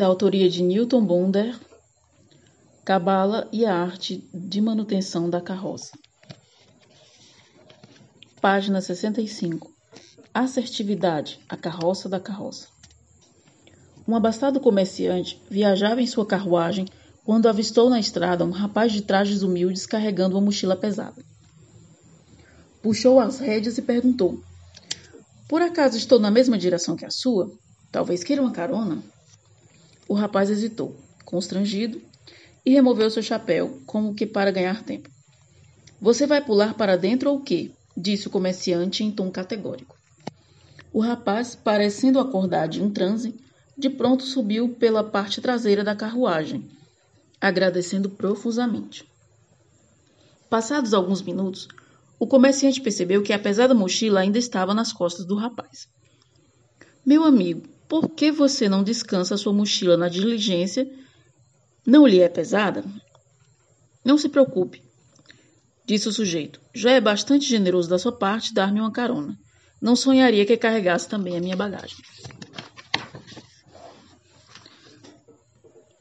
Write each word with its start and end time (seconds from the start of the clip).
da 0.00 0.06
autoria 0.06 0.48
de 0.48 0.62
Newton 0.62 1.04
Bonder, 1.04 1.60
Cabala 2.86 3.46
e 3.52 3.66
a 3.66 3.76
arte 3.76 4.26
de 4.32 4.58
manutenção 4.58 5.28
da 5.28 5.42
carroça. 5.42 5.92
Página 8.40 8.80
65. 8.80 9.70
Assertividade, 10.32 11.38
a 11.46 11.54
carroça 11.54 12.08
da 12.08 12.18
carroça. 12.18 12.68
Um 14.08 14.16
abastado 14.16 14.58
comerciante 14.58 15.38
viajava 15.50 16.00
em 16.00 16.06
sua 16.06 16.24
carruagem 16.24 16.86
quando 17.22 17.46
avistou 17.46 17.90
na 17.90 18.00
estrada 18.00 18.42
um 18.42 18.50
rapaz 18.50 18.92
de 18.92 19.02
trajes 19.02 19.42
humildes 19.42 19.84
carregando 19.84 20.34
uma 20.34 20.46
mochila 20.46 20.76
pesada. 20.76 21.22
Puxou 22.80 23.20
as 23.20 23.38
rédeas 23.38 23.76
e 23.76 23.82
perguntou: 23.82 24.40
Por 25.46 25.60
acaso 25.60 25.98
estou 25.98 26.18
na 26.18 26.30
mesma 26.30 26.56
direção 26.56 26.96
que 26.96 27.04
a 27.04 27.10
sua? 27.10 27.52
Talvez 27.92 28.24
queira 28.24 28.40
uma 28.40 28.50
carona? 28.50 29.02
O 30.10 30.14
rapaz 30.14 30.50
hesitou, 30.50 30.96
constrangido, 31.24 32.02
e 32.66 32.72
removeu 32.72 33.08
seu 33.08 33.22
chapéu, 33.22 33.80
como 33.86 34.12
que 34.12 34.26
para 34.26 34.50
ganhar 34.50 34.82
tempo. 34.82 35.08
Você 36.00 36.26
vai 36.26 36.44
pular 36.44 36.74
para 36.74 36.96
dentro 36.96 37.30
ou 37.30 37.40
quê? 37.40 37.70
disse 37.96 38.26
o 38.26 38.30
comerciante 38.30 39.04
em 39.04 39.12
tom 39.12 39.30
categórico. 39.30 39.96
O 40.92 40.98
rapaz, 40.98 41.54
parecendo 41.54 42.18
acordar 42.18 42.66
de 42.66 42.82
um 42.82 42.90
transe, 42.90 43.36
de 43.78 43.88
pronto 43.88 44.24
subiu 44.24 44.74
pela 44.80 45.04
parte 45.04 45.40
traseira 45.40 45.84
da 45.84 45.94
carruagem, 45.94 46.68
agradecendo 47.40 48.10
profusamente. 48.10 49.04
Passados 50.50 50.92
alguns 50.92 51.22
minutos, 51.22 51.68
o 52.18 52.26
comerciante 52.26 52.80
percebeu 52.80 53.22
que 53.22 53.32
a 53.32 53.38
pesada 53.38 53.74
mochila 53.74 54.18
ainda 54.18 54.38
estava 54.38 54.74
nas 54.74 54.92
costas 54.92 55.24
do 55.24 55.36
rapaz. 55.36 55.86
Meu 57.06 57.22
amigo, 57.22 57.62
por 57.90 58.08
que 58.08 58.30
você 58.30 58.68
não 58.68 58.84
descansa 58.84 59.36
sua 59.36 59.52
mochila 59.52 59.96
na 59.96 60.08
diligência? 60.08 60.88
Não 61.84 62.06
lhe 62.06 62.20
é 62.20 62.28
pesada? 62.28 62.84
Não 64.04 64.16
se 64.16 64.28
preocupe, 64.28 64.80
disse 65.84 66.08
o 66.08 66.12
sujeito. 66.12 66.60
Já 66.72 66.92
é 66.92 67.00
bastante 67.00 67.46
generoso 67.46 67.90
da 67.90 67.98
sua 67.98 68.12
parte 68.12 68.54
dar-me 68.54 68.78
uma 68.78 68.92
carona. 68.92 69.36
Não 69.82 69.96
sonharia 69.96 70.46
que 70.46 70.56
carregasse 70.56 71.08
também 71.08 71.36
a 71.36 71.40
minha 71.40 71.56
bagagem. 71.56 71.96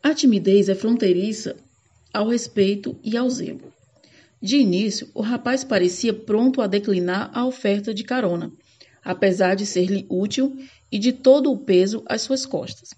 A 0.04 0.14
timidez 0.14 0.70
é 0.70 0.76
fronteiriça 0.76 1.58
ao 2.14 2.28
respeito 2.28 3.00
e 3.04 3.18
ao 3.18 3.28
zelo. 3.32 3.74
De 4.40 4.58
início, 4.58 5.10
o 5.16 5.22
rapaz 5.22 5.64
parecia 5.64 6.14
pronto 6.14 6.62
a 6.62 6.68
declinar 6.68 7.32
a 7.34 7.48
oferta 7.48 7.96
de 7.96 8.04
carona, 8.04 8.52
apesar 9.04 9.56
de 9.56 9.66
ser-lhe 9.66 10.06
útil 10.10 10.58
e 10.92 10.98
de 11.00 11.14
todo 11.14 11.52
o 11.52 11.58
peso 11.58 12.04
às 12.08 12.22
suas 12.22 12.46
costas. 12.46 12.90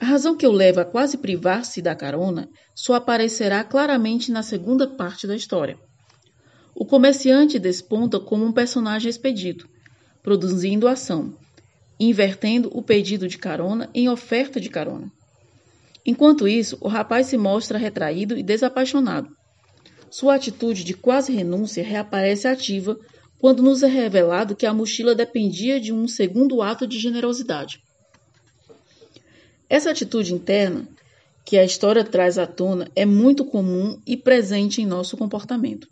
A 0.00 0.04
razão 0.06 0.36
que 0.36 0.46
o 0.46 0.52
leva 0.52 0.82
a 0.82 0.84
quase 0.84 1.16
privar-se 1.16 1.80
da 1.80 1.94
carona 1.94 2.48
só 2.74 2.94
aparecerá 2.94 3.62
claramente 3.62 4.30
na 4.30 4.42
segunda 4.42 4.86
parte 4.86 5.26
da 5.26 5.36
história. 5.36 5.78
O 6.74 6.84
comerciante 6.84 7.58
desponta 7.58 8.18
como 8.18 8.44
um 8.44 8.52
personagem 8.52 9.08
expedito, 9.08 9.68
produzindo 10.22 10.88
ação, 10.88 11.36
invertendo 11.98 12.70
o 12.72 12.82
pedido 12.82 13.28
de 13.28 13.38
carona 13.38 13.88
em 13.94 14.08
oferta 14.08 14.60
de 14.60 14.68
carona. 14.68 15.10
Enquanto 16.04 16.48
isso, 16.48 16.76
o 16.80 16.88
rapaz 16.88 17.28
se 17.28 17.38
mostra 17.38 17.78
retraído 17.78 18.36
e 18.36 18.42
desapaixonado. 18.42 19.28
Sua 20.10 20.34
atitude 20.34 20.84
de 20.84 20.94
quase 20.94 21.32
renúncia 21.32 21.82
reaparece 21.82 22.46
ativa 22.46 22.98
quando 23.44 23.62
nos 23.62 23.82
é 23.82 23.88
revelado 23.88 24.56
que 24.56 24.64
a 24.64 24.72
mochila 24.72 25.14
dependia 25.14 25.78
de 25.78 25.92
um 25.92 26.08
segundo 26.08 26.62
ato 26.62 26.86
de 26.86 26.98
generosidade. 26.98 27.78
Essa 29.68 29.90
atitude 29.90 30.32
interna 30.32 30.88
que 31.44 31.58
a 31.58 31.62
história 31.62 32.02
traz 32.02 32.38
à 32.38 32.46
tona 32.46 32.90
é 32.96 33.04
muito 33.04 33.44
comum 33.44 34.00
e 34.06 34.16
presente 34.16 34.80
em 34.80 34.86
nosso 34.86 35.14
comportamento. 35.14 35.86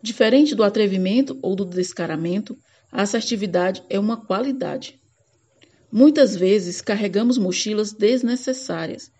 Diferente 0.00 0.54
do 0.54 0.62
atrevimento 0.62 1.36
ou 1.42 1.56
do 1.56 1.64
descaramento, 1.64 2.56
a 2.92 3.02
assertividade 3.02 3.82
é 3.90 3.98
uma 3.98 4.18
qualidade. 4.18 4.96
Muitas 5.90 6.36
vezes 6.36 6.80
carregamos 6.80 7.36
mochilas 7.36 7.92
desnecessárias, 7.92 9.10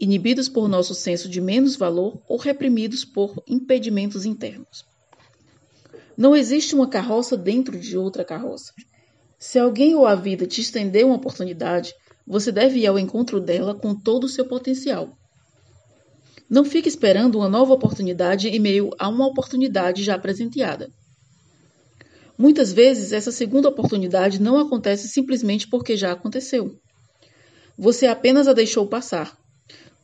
inibidos 0.00 0.48
por 0.48 0.68
nosso 0.68 0.94
senso 0.94 1.28
de 1.28 1.40
menos 1.40 1.74
valor 1.74 2.22
ou 2.28 2.38
reprimidos 2.38 3.04
por 3.04 3.42
impedimentos 3.48 4.24
internos. 4.24 4.86
Não 6.18 6.34
existe 6.34 6.74
uma 6.74 6.88
carroça 6.88 7.36
dentro 7.36 7.78
de 7.78 7.96
outra 7.96 8.24
carroça. 8.24 8.72
Se 9.38 9.56
alguém 9.56 9.94
ou 9.94 10.04
a 10.04 10.16
vida 10.16 10.48
te 10.48 10.60
estender 10.60 11.06
uma 11.06 11.14
oportunidade, 11.14 11.94
você 12.26 12.50
deve 12.50 12.80
ir 12.80 12.88
ao 12.88 12.98
encontro 12.98 13.40
dela 13.40 13.72
com 13.72 13.94
todo 13.94 14.24
o 14.24 14.28
seu 14.28 14.44
potencial. 14.44 15.16
Não 16.50 16.64
fique 16.64 16.88
esperando 16.88 17.36
uma 17.38 17.48
nova 17.48 17.72
oportunidade 17.72 18.48
em 18.48 18.58
meio 18.58 18.90
a 18.98 19.08
uma 19.08 19.28
oportunidade 19.28 20.02
já 20.02 20.18
presenteada. 20.18 20.90
Muitas 22.36 22.72
vezes, 22.72 23.12
essa 23.12 23.30
segunda 23.30 23.68
oportunidade 23.68 24.42
não 24.42 24.58
acontece 24.58 25.06
simplesmente 25.06 25.68
porque 25.68 25.96
já 25.96 26.10
aconteceu. 26.10 26.76
Você 27.78 28.08
apenas 28.08 28.48
a 28.48 28.52
deixou 28.52 28.88
passar. 28.88 29.38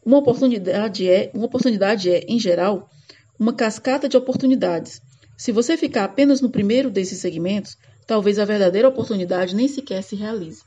Uma 0.07 0.19
oportunidade 0.19 1.11
é, 1.11 1.33
uma 1.35 1.47
oportunidade 1.47 2.09
é, 2.09 2.21
em 2.29 2.39
geral, 2.39 2.89
uma 3.37 3.53
cascata 3.53 4.09
de 4.09 4.17
oportunidades 4.17 5.03
se 5.37 5.53
você 5.53 5.77
ficar 5.77 6.05
apenas 6.05 6.41
no 6.41 6.51
primeiro 6.51 6.91
desses 6.91 7.21
segmentos, 7.21 7.77
talvez 8.07 8.39
a 8.39 8.45
verdadeira 8.45 8.89
oportunidade 8.89 9.55
nem 9.55 9.69
sequer 9.69 10.03
se 10.03 10.15
realize. 10.15 10.63